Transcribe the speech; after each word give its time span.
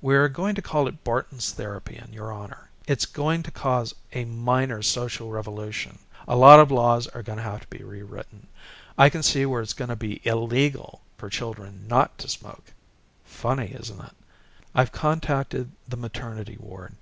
We're 0.00 0.28
going 0.28 0.54
to 0.54 0.62
call 0.62 0.88
it 0.88 1.04
Barton's 1.04 1.52
Therapy 1.52 1.94
in 2.02 2.14
your 2.14 2.32
honor. 2.32 2.70
It's 2.86 3.04
going 3.04 3.42
to 3.42 3.50
cause 3.50 3.94
a 4.14 4.24
minor 4.24 4.80
social 4.80 5.30
revolution. 5.30 5.98
A 6.26 6.34
lot 6.34 6.60
of 6.60 6.70
laws 6.70 7.06
are 7.08 7.22
going 7.22 7.36
to 7.36 7.44
have 7.44 7.60
to 7.60 7.66
be 7.66 7.84
rewritten. 7.84 8.46
I 8.96 9.10
can 9.10 9.22
see 9.22 9.44
where 9.44 9.60
it's 9.60 9.74
going 9.74 9.90
to 9.90 9.96
be 9.96 10.26
illegal 10.26 11.02
for 11.18 11.28
children 11.28 11.86
not 11.88 12.16
to 12.20 12.28
smoke. 12.30 12.72
Funny, 13.26 13.72
isn't 13.78 14.00
it? 14.02 14.14
"I've 14.74 14.92
contacted 14.92 15.72
the 15.86 15.98
maternity 15.98 16.56
ward. 16.58 16.94